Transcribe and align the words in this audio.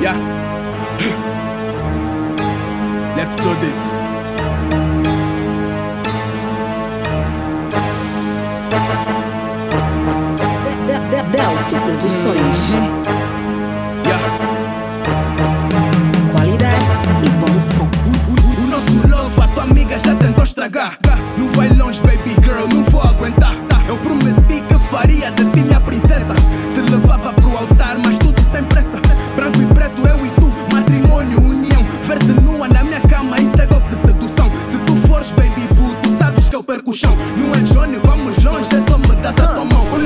Yeah. 0.00 0.16
Let's 3.16 3.36
do 3.36 3.54
this. 3.60 3.92
Delcio 11.32 11.80
Produções. 11.80 12.72
Yeah. 12.72 14.20
Qualidade 16.32 16.92
e 17.24 17.28
bom 17.30 17.60
som. 17.60 17.82
O, 18.06 18.08
o- 18.08 18.64
o 18.64 18.66
nosso 18.68 19.08
love, 19.08 19.40
a 19.40 19.48
tua 19.48 19.64
amiga 19.64 19.98
já 19.98 20.14
tentou 20.14 20.44
estragar. 20.44 20.96
Não 21.36 21.48
vai 21.50 21.68
longe, 21.68 22.02
baby 22.02 22.34
girl, 22.42 22.66
não 22.72 22.84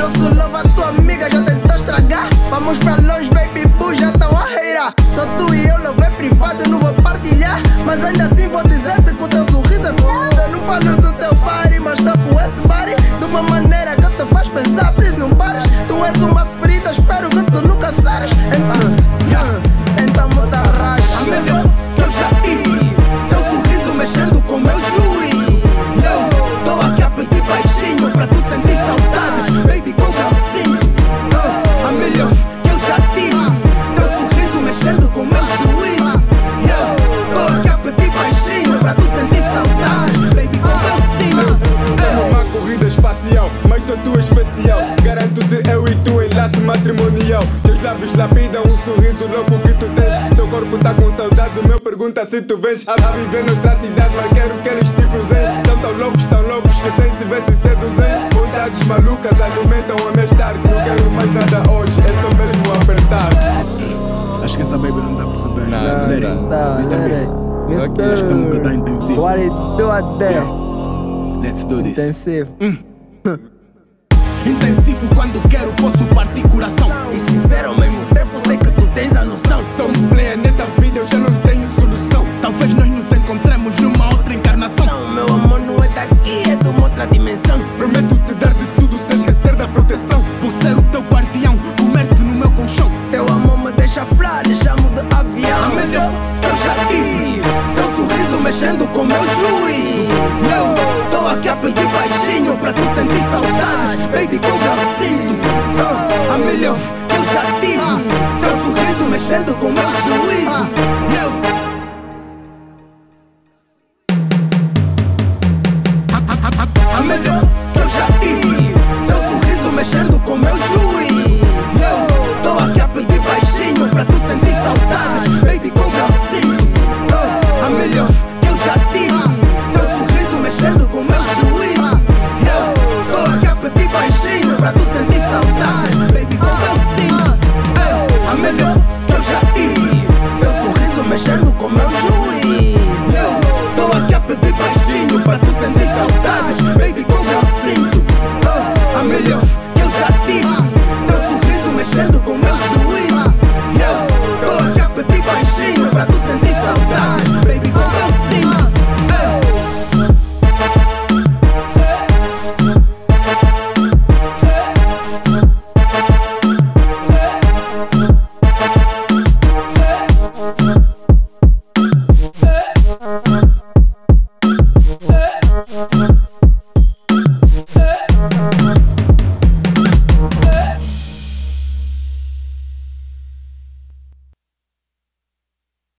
nosso 0.04 0.34
love, 0.34 0.56
a 0.56 0.62
tua 0.74 0.88
amiga 0.88 1.30
já 1.30 1.42
tentou 1.42 1.74
estragar. 1.74 2.28
Vamos 2.50 2.76
pra 2.78 2.96
longe, 2.96 3.30
baby 3.30 3.66
boo, 3.78 3.94
já 3.94 4.12
tão 4.12 4.36
a 4.36 4.44
reirar. 4.44 4.92
Só 5.08 5.24
tu 5.36 5.54
e 5.54 5.66
eu, 5.66 5.78
love 5.82 6.02
é 6.02 6.10
privado, 6.10 6.68
não 6.68 6.78
vou 6.78 6.92
partilhar. 6.94 7.58
Mas 7.86 8.04
ainda 8.04 8.24
assim 8.24 8.48
vou 8.48 8.62
dizer-te 8.68 9.14
que 9.14 9.22
o 9.22 9.28
teu 9.28 9.50
sorriso 9.50 9.86
é 9.86 9.94
foda. 10.02 10.48
Não 10.48 10.60
falo 10.60 10.96
do 11.00 11.12
teu 11.14 11.34
body, 11.34 11.80
mas 11.80 12.00
tapo 12.00 12.38
esse 12.38 12.60
body. 12.68 12.94
De 13.18 13.24
uma 13.24 13.42
maneira 13.42 13.73
só 43.84 43.96
tu 43.98 44.18
especial. 44.18 44.78
Garanto-te 45.02 45.62
eu 45.70 45.86
e 45.86 45.94
tu 45.96 46.22
enlace 46.22 46.60
matrimonial. 46.60 47.44
Teus 47.62 47.82
lábios 47.82 48.14
lapidam 48.14 48.62
um 48.64 48.76
sorriso 48.76 49.26
louco 49.26 49.58
que 49.60 49.74
tu 49.74 49.88
tens. 49.90 50.14
Teu 50.34 50.48
corpo 50.48 50.78
tá 50.78 50.94
com 50.94 51.10
saudades, 51.12 51.58
o 51.58 51.68
meu 51.68 51.78
pergunta 51.80 52.24
se 52.26 52.40
tu 52.42 52.56
vens. 52.58 52.86
A 52.88 52.94
viver 53.12 53.44
noutra 53.44 53.78
cidade, 53.78 54.14
mas 54.16 54.32
quero 54.32 54.56
que 54.62 54.68
eles 54.68 54.88
se 54.88 55.02
cruzem. 55.06 55.38
São 55.66 55.78
tão 55.78 55.92
loucos, 55.92 56.24
tão 56.24 56.42
loucos 56.42 56.80
que 56.80 56.90
sem 56.92 57.14
se 57.14 57.24
ver 57.24 57.42
se 57.44 57.54
seduzem. 57.54 58.06
Vontades 58.32 58.84
malucas 58.84 59.40
alimentam 59.40 59.96
a 60.08 60.12
minha 60.12 60.28
tarde. 60.28 60.60
Não 60.64 60.84
quero 60.84 61.10
mais 61.10 61.32
nada 61.34 61.70
hoje, 61.70 62.00
é 62.00 62.22
só 62.22 62.28
mesmo 62.36 62.82
apertar. 62.82 63.28
Acho 64.42 64.56
que 64.56 64.62
essa 64.62 64.76
baby 64.78 64.98
não 65.00 65.16
dá 65.16 65.24
pra 65.26 65.38
saber 65.38 65.66
Não, 65.68 65.84
Larry, 65.84 66.20
não 66.20 66.48
Tá, 66.48 66.76
Mr. 66.80 66.96
peraí. 66.96 67.26
B. 67.66 68.12
Acho 68.12 68.24
que 68.26 68.34
nunca 68.34 68.60
tá 68.60 68.74
intensivo 68.74 69.22
What 69.22 69.40
it 69.40 69.48
do 69.78 69.90
out 69.90 70.18
there? 70.18 70.42
Let's 71.42 71.64
do 71.64 71.82
this 71.82 71.96
Intensivo. 71.98 72.50
Intensivo 74.46 75.06
quando 75.14 75.40
quero, 75.48 75.72
posso 75.74 76.04
partir 76.14 76.42
coração. 76.48 76.90
E 77.12 77.16
sincero 77.16 77.70
ao 77.70 77.78
mesmo 77.78 78.04
tempo, 78.14 78.36
sei 78.46 78.56
que 78.56 78.70
tu 78.72 78.86
tens 78.94 79.16
a 79.16 79.24
noção. 79.24 79.64
Sou 79.70 79.88
um 79.88 80.08
player 80.08 80.36
nessa 80.38 80.64
vida, 80.78 81.00
eu 81.00 81.06
já 81.06 81.18
não 81.18 81.32
tenho 81.40 81.66
solução. 81.68 82.26
Talvez 82.42 82.74
nós 82.74 82.88
nos 82.88 83.12
encontremos 83.12 83.78
numa 83.78 84.06
outra 84.06 84.34
encarnação. 84.34 84.86
Não, 84.86 85.10
meu 85.14 85.26
amor 85.26 85.60
não 85.60 85.82
é 85.82 85.88
daqui, 85.88 86.50
é 86.50 86.56
de 86.56 86.68
uma 86.68 86.82
outra 86.84 87.06
dimensão. 87.06 87.58
Prometo 87.78 88.16
te 88.18 88.34
dar 88.34 88.52
de 88.54 88.66
tudo 88.78 88.96
sem 88.98 89.16
esquecer 89.16 89.54
da 89.56 89.66
proteção. 89.66 90.22
Vou 90.40 90.50
ser 90.50 90.76
o 90.76 90.82
teu 90.82 91.00
guardião, 91.02 91.56
comer-te 91.78 92.22
no 92.22 92.34
meu 92.34 92.50
colchão. 92.50 92.90
Teu 93.10 93.26
amor 93.28 93.58
me 93.58 93.72
deixa 93.72 94.04
fly, 94.06 94.54
chamo 94.54 94.90
de 94.90 95.00
A 95.14 95.20
avião. 95.20 95.74
melhor 95.74 96.10
que 96.40 96.46
eu 96.48 96.56
já 96.56 96.74
tive. 96.86 97.42
Teu 97.74 97.84
sorriso 97.96 98.40
mexendo 98.42 98.86
com 98.88 99.04
meu 99.04 99.20
juízo. 99.20 100.04
Eu 100.54 101.13
aqui 101.34 101.48
a 101.48 101.56
pedir 101.56 101.86
baixinho 101.88 102.56
pra 102.58 102.72
tu 102.72 102.82
sentir 102.82 103.22
saudades. 103.22 104.06
Baby, 104.06 104.38
como 104.38 104.64
eu 104.64 104.78
sinto. 104.96 105.34
Oh, 105.78 106.32
a 106.32 106.38
melhor 106.38 106.76
que 107.08 107.16
eu 107.16 107.24
já 107.26 107.42
tive. 107.60 108.04
Teu 108.40 108.50
sorriso 108.50 109.04
mexendo 109.10 109.56
com 109.56 109.70
meu 109.70 109.82
juízo. 109.82 111.43